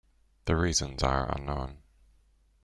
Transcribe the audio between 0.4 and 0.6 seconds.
The